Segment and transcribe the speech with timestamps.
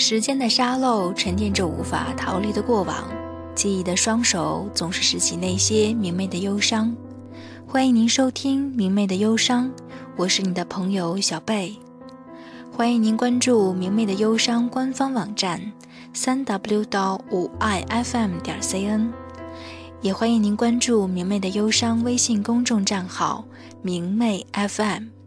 [0.00, 3.04] 时间的沙漏沉淀着无法逃离的过往，
[3.54, 6.96] 记忆的双手总是拾起那些明媚的忧伤。
[7.66, 9.66] 欢迎您收听《明媚的忧伤》，
[10.16, 11.76] 我是你的朋友小贝。
[12.72, 15.60] 欢迎您关注《明媚的忧伤》官方网站
[16.14, 19.10] 三 w 到五 i fm 点 cn，
[20.00, 23.44] 也欢迎您关注《明媚的忧伤》微信公众账号
[23.84, 25.19] “明媚 FM”。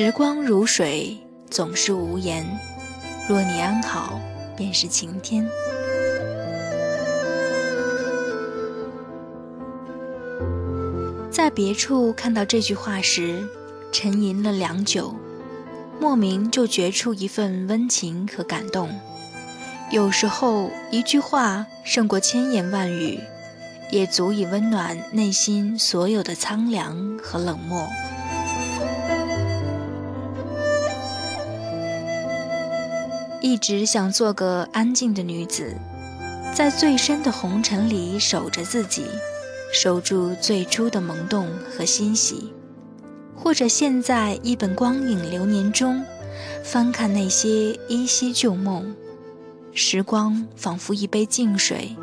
[0.00, 1.18] 时光如水，
[1.50, 2.46] 总是无言。
[3.28, 4.20] 若你安好，
[4.56, 5.44] 便是晴天。
[11.32, 13.44] 在别处看到这句话时，
[13.90, 15.16] 沉吟了良久，
[15.98, 18.88] 莫名就觉出一份温情和感动。
[19.90, 23.18] 有时候，一句话胜过千言万语，
[23.90, 27.84] 也足以温暖内心所有的苍凉和冷漠。
[33.40, 35.76] 一直想做个安静的女子，
[36.52, 39.06] 在最深的红尘里守着自己，
[39.72, 42.52] 守住最初的萌动和欣喜。
[43.36, 46.04] 或者陷在一本光影流年中，
[46.64, 48.92] 翻看那些依稀旧梦，
[49.72, 51.96] 时光仿佛一杯静水，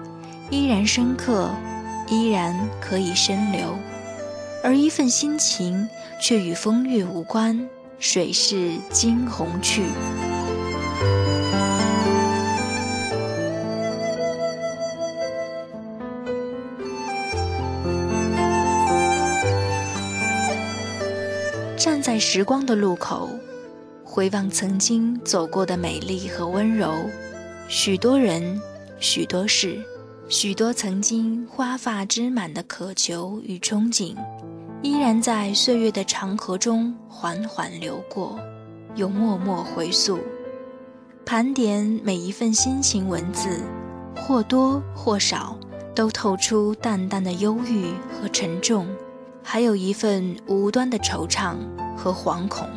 [0.50, 1.50] 依然深刻，
[2.08, 3.78] 依然可以深流。
[4.63, 5.88] 而一份心情
[6.22, 7.67] 却与风月无关，
[8.00, 9.83] 水逝惊鸿去。
[21.78, 23.30] 站在时光的路口，
[24.04, 26.90] 回望曾经走过的美丽和温柔，
[27.68, 28.59] 许多人，
[28.97, 29.78] 许多事，
[30.30, 34.16] 许多曾经花发枝满的渴求与憧憬，
[34.81, 38.40] 依然在岁月的长河中缓缓流过，
[38.96, 40.18] 又默默回溯。
[41.25, 43.59] 盘点每一份心情文字，
[44.16, 45.59] 或多或少，
[45.94, 48.88] 都透出淡淡的忧郁和沉重。
[49.47, 51.56] 还有一份无端的惆怅
[51.95, 52.67] 和惶恐。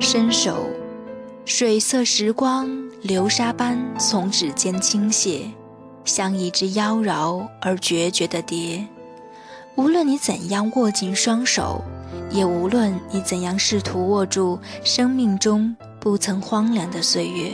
[0.00, 0.70] 伸手，
[1.44, 2.70] 水色时光
[3.02, 5.50] 流沙般从指尖倾泻，
[6.04, 8.86] 像一只妖娆而决绝的蝶。
[9.74, 11.82] 无论你怎样握紧双手。
[12.30, 17.52] 也无论你怎样试图握住生命中不曾荒凉的岁月，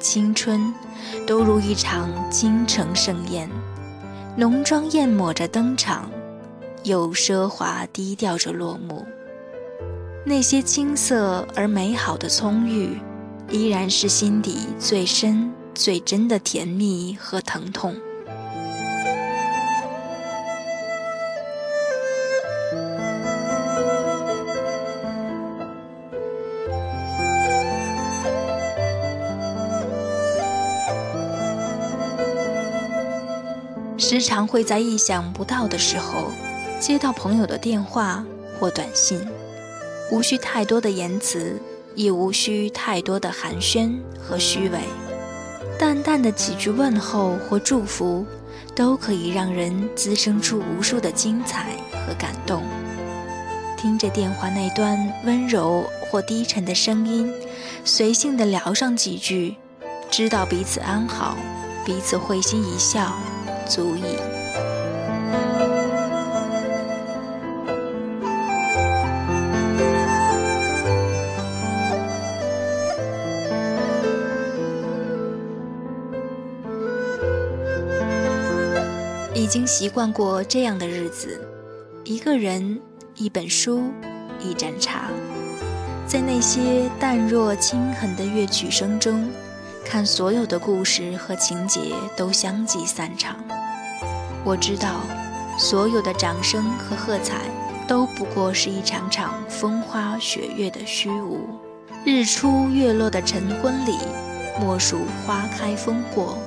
[0.00, 0.72] 青春
[1.26, 3.50] 都如一场京城盛宴，
[4.36, 6.10] 浓妆艳抹着登场，
[6.84, 9.04] 又奢华低调着落幕。
[10.24, 12.98] 那些青涩而美好的葱郁，
[13.50, 17.94] 依然是心底最深最真的甜蜜和疼痛。
[34.08, 36.30] 时常会在意想不到的时候，
[36.78, 38.24] 接到朋友的电话
[38.56, 39.20] 或短信，
[40.12, 41.60] 无需太多的言辞，
[41.96, 44.78] 也无需太多的寒暄和虚伪，
[45.76, 48.24] 淡淡的几句问候或祝福，
[48.76, 51.72] 都可以让人滋生出无数的精彩
[52.06, 52.62] 和感动。
[53.76, 57.28] 听着电话那端温柔或低沉的声音，
[57.84, 59.56] 随性的聊上几句，
[60.12, 61.36] 知道彼此安好，
[61.84, 63.12] 彼此会心一笑。
[63.66, 64.16] 足矣。
[79.34, 81.40] 已经习惯过这样的日子，
[82.04, 82.80] 一个人，
[83.14, 83.84] 一本书，
[84.40, 85.08] 一盏茶，
[86.06, 89.30] 在那些淡若轻痕的乐曲声中。
[89.84, 93.36] 看所有的故事和情节都相继散场，
[94.46, 95.00] 我知道，
[95.58, 97.50] 所有的掌声和喝彩
[97.88, 101.40] 都不过是一场场风花雪月的虚无。
[102.04, 103.98] 日出月落的晨昏里，
[104.60, 106.38] 莫属花开风过。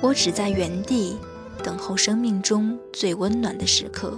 [0.00, 1.18] 我只在原地
[1.60, 4.16] 等候生命中最温暖的时刻，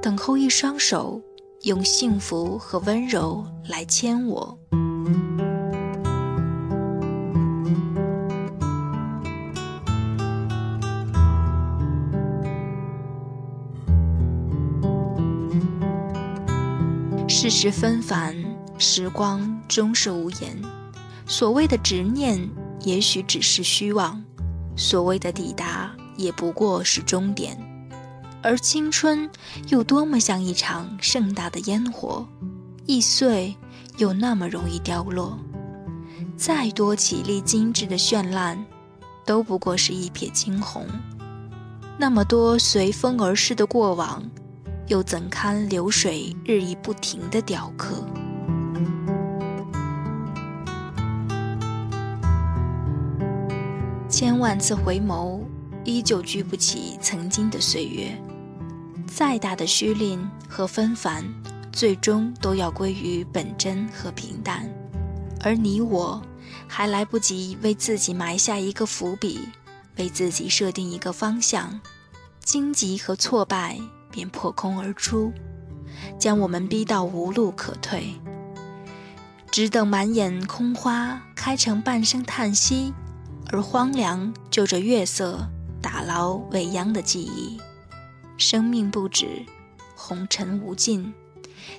[0.00, 1.20] 等候一双手
[1.64, 4.58] 用幸福和温柔来牵我。
[17.48, 18.36] 世事纷繁，
[18.76, 20.62] 时光终是无言。
[21.26, 22.38] 所谓的执念，
[22.82, 24.22] 也许只是虚妄；
[24.76, 27.56] 所谓的抵达，也不过是终点。
[28.42, 29.30] 而青春
[29.70, 32.28] 又多么像一场盛大的烟火，
[32.84, 33.56] 易碎
[33.96, 35.38] 又那么容易凋落。
[36.36, 38.62] 再多绮丽精致的绚烂，
[39.24, 40.86] 都不过是一瞥惊鸿。
[41.96, 44.22] 那么多随风而逝的过往，
[44.88, 48.02] 又怎堪流水日益不停的雕刻？
[54.08, 55.42] 千万次回眸，
[55.84, 58.18] 依旧聚不起曾经的岁月。
[59.06, 61.22] 再大的虚 linh 和纷繁，
[61.70, 64.66] 最终都要归于本真和平淡。
[65.44, 66.22] 而你我，
[66.66, 69.40] 还来不及为自己埋下一个伏笔，
[69.98, 71.78] 为自己设定一个方向，
[72.42, 73.78] 荆棘和挫败
[74.10, 75.32] 便破空而出，
[76.18, 78.14] 将我们逼到无路可退，
[79.50, 82.92] 只等满眼空花开成半声叹息，
[83.50, 85.48] 而荒凉就着月色
[85.80, 87.58] 打捞未央的记忆。
[88.36, 89.44] 生命不止，
[89.96, 91.12] 红尘无尽，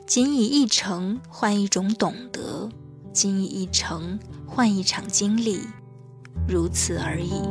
[0.05, 2.69] 仅以一程换一种懂得。
[3.11, 5.61] 仅以一程换一场经历，
[6.47, 7.41] 如此而已。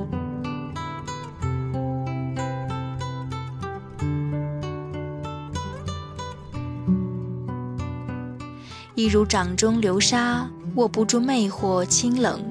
[8.98, 12.42] 一如掌中流沙，握不住魅惑清冷，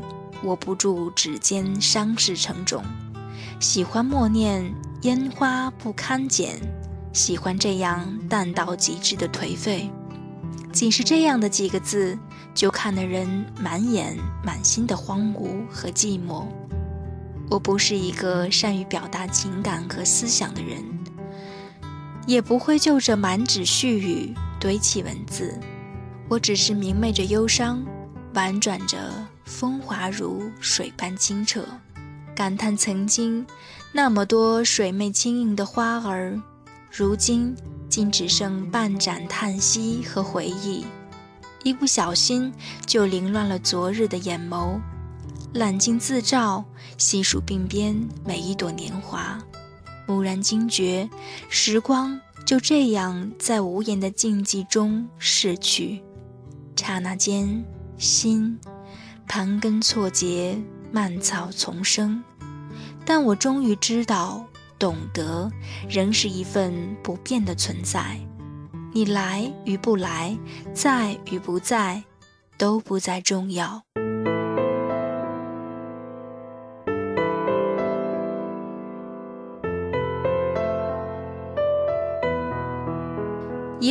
[0.43, 2.81] 握不住指尖伤势沉重。
[3.59, 6.55] 喜欢默念烟花不堪剪，
[7.11, 9.91] 喜欢这样淡到极致的颓废。
[10.71, 12.17] 仅是这样的几个字。
[12.53, 16.45] 就看得人满眼满心的荒芜和寂寞。
[17.51, 20.81] 我不是一个善于表达情感和思想的人，
[22.25, 25.59] 也不会就着满纸絮语堆砌文字。
[26.29, 27.85] 我只是明媚着忧伤，
[28.33, 28.97] 婉转着
[29.45, 31.65] 风华如水般清澈，
[32.35, 33.45] 感叹曾经
[33.93, 36.37] 那么多水媚轻盈的花儿，
[36.91, 37.55] 如今
[37.89, 40.85] 竟只剩半盏叹息和回忆。
[41.63, 42.53] 一不小心
[42.85, 44.79] 就凌乱了昨日的眼眸，
[45.53, 46.63] 揽镜自照，
[46.97, 49.39] 细数鬓边每一朵年华，
[50.07, 51.09] 蓦然惊觉，
[51.49, 56.01] 时光就这样在无言的静寂中逝去。
[56.87, 57.65] 刹那间，
[57.97, 58.57] 心
[59.27, 60.57] 盘根错节，
[60.89, 62.23] 蔓草丛生。
[63.05, 64.47] 但我终于知道，
[64.79, 65.51] 懂得
[65.89, 68.17] 仍是一份不变的存在。
[68.93, 70.37] 你来与不来，
[70.73, 72.01] 在与不在，
[72.57, 73.83] 都不再重要。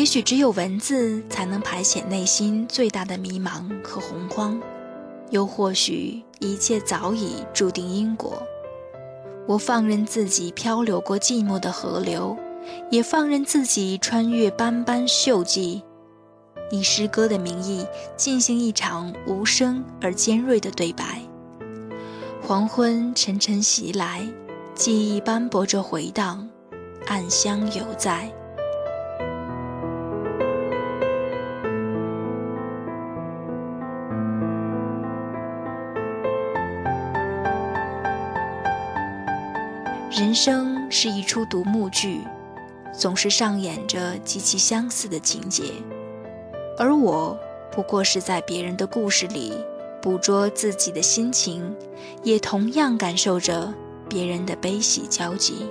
[0.07, 4.57] 也许只有文字才能排遣内心最大的迷茫和洪荒，
[5.31, 8.41] 又或许一切早已注定因果。
[9.49, 12.37] 我放任自己漂流过寂寞的河流。
[12.89, 15.83] 也放任自己穿越斑斑锈迹，
[16.71, 17.85] 以诗歌的名义
[18.17, 21.21] 进行一场无声而尖锐的对白。
[22.41, 24.25] 黄昏沉沉袭来，
[24.73, 26.49] 记忆斑驳着回荡，
[27.09, 28.33] 暗香犹在。
[40.17, 42.23] 人生是一出独幕剧。
[42.91, 45.65] 总是上演着极其相似的情节，
[46.79, 47.39] 而我
[47.71, 49.53] 不过是在别人的故事里
[50.01, 51.77] 捕捉自己的心情，
[52.23, 53.71] 也同样感受着
[54.09, 55.67] 别人的悲喜交集。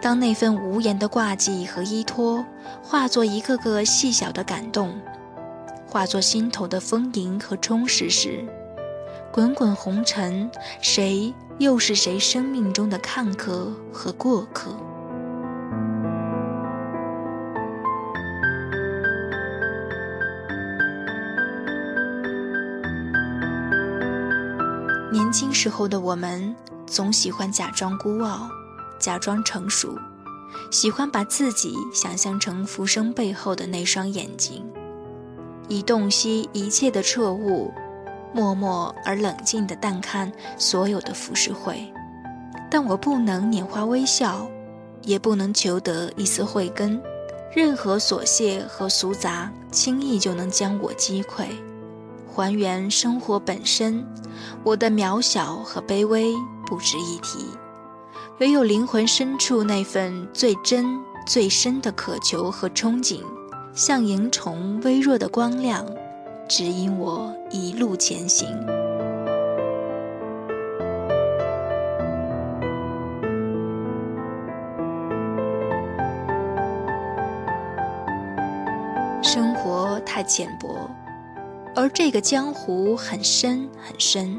[0.00, 2.46] 当那份无言的挂记和依托
[2.80, 4.94] 化作一个个细小的感动，
[5.88, 8.44] 化作心头的丰盈和充实时，
[9.32, 10.50] 滚滚红尘，
[10.82, 14.76] 谁又是谁生命中的看客和过客？
[25.10, 26.54] 年轻时候的我们，
[26.86, 28.50] 总喜欢假装孤傲，
[28.98, 29.96] 假装成熟，
[30.70, 34.62] 喜欢把自己想象成浮生背后的那双眼睛，
[35.68, 37.72] 以洞悉一切的彻悟，
[38.32, 41.92] 默默而冷静地淡看所有的浮世绘。
[42.70, 44.48] 但我不能拈花微笑，
[45.02, 47.00] 也不能求得一丝慧根，
[47.54, 51.46] 任何琐屑和俗杂，轻易就能将我击溃。
[52.26, 54.02] 还原生活本身，
[54.64, 56.32] 我的渺小和卑微
[56.64, 57.44] 不值一提，
[58.40, 63.20] 唯有灵魂深处那份最真最深的渴求和憧憬，
[63.74, 65.84] 像萤虫微弱的光亮，
[66.54, 68.46] 指引我一路前行。
[79.22, 80.90] 生活太浅薄，
[81.74, 84.38] 而这个江湖很深很深。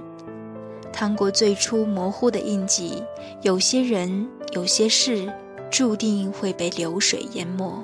[0.92, 3.04] 趟过最初模糊的印记，
[3.42, 5.34] 有些人，有些事，
[5.72, 7.84] 注定会被流水淹没。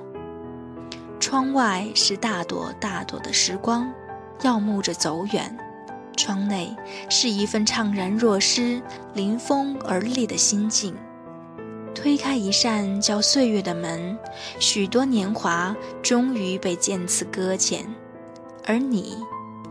[1.20, 3.92] 窗外是大朵大朵的时光，
[4.42, 5.50] 耀目着走远；
[6.16, 6.76] 窗内
[7.10, 8.82] 是一份怅然若失、
[9.14, 10.96] 临风而立的心境。
[11.94, 14.18] 推开一扇叫岁月的门，
[14.60, 17.86] 许多年华终于被渐次搁浅，
[18.66, 19.18] 而你，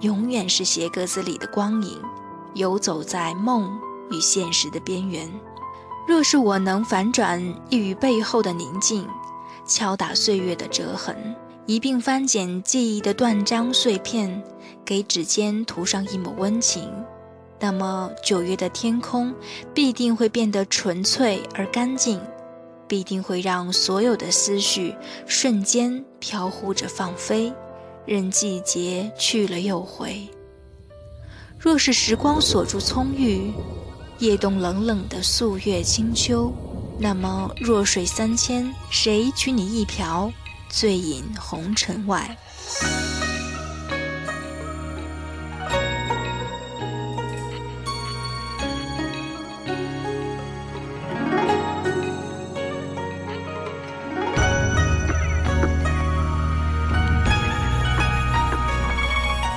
[0.01, 2.01] 永远是鞋格子里的光影。
[2.55, 3.79] 游走在梦
[4.11, 5.31] 与现实的边缘。
[6.09, 9.07] 若是我能反转一语背后的宁静，
[9.67, 11.37] 敲打岁月的折痕，
[11.69, 14.43] 一并翻捡记忆的断章碎片，
[14.87, 16.91] 给指尖涂上一抹温情，
[17.61, 19.35] 那么九月的天空
[19.75, 22.19] 必定会变得纯粹而干净，
[22.89, 24.95] 必定会让所有的思绪
[25.27, 27.53] 瞬间飘忽着放飞，
[28.07, 30.27] 任季节去了又回。
[31.59, 33.53] 若是时光锁住葱郁，
[34.21, 36.51] 夜冻冷冷的素月清秋，
[36.99, 40.33] 那么弱水三千，谁取你一瓢，
[40.69, 42.37] 醉饮红尘外？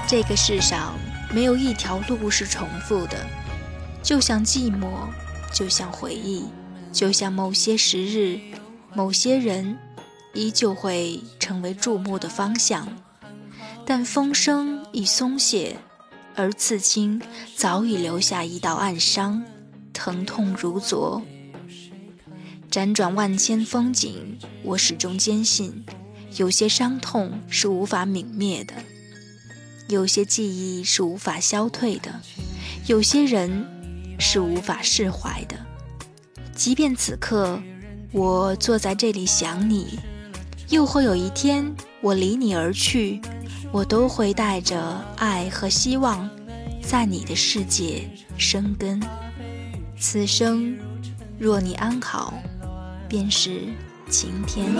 [0.08, 0.94] 这个世上。
[1.34, 3.26] 没有一条路是重复的，
[4.04, 5.08] 就像寂寞，
[5.54, 6.44] 就像回忆，
[6.92, 8.38] 就像某些时日、
[8.94, 9.80] 某些人，
[10.34, 12.88] 依旧会成为注目的方向。
[13.86, 15.78] 但风声已松懈，
[16.36, 17.22] 而刺青
[17.56, 19.44] 早已留下一道暗伤，
[19.92, 21.22] 疼痛如昨。
[22.70, 25.84] 辗转万千风景，我始终坚信，
[26.38, 28.74] 有些伤痛是无法泯灭的。
[29.90, 32.22] 有些记忆是无法消退的，
[32.86, 35.58] 有些人是无法释怀的。
[36.56, 37.62] 即便此刻
[38.14, 40.00] 我坐在这里想你，
[40.72, 43.22] 又或有一天我离你而去，
[43.74, 46.30] 我都会带着爱和希望，
[46.82, 48.98] 在你的世界生根。
[50.00, 50.78] 此生
[51.38, 52.34] 若你安好，
[53.10, 53.64] 便是
[54.10, 54.72] 晴天。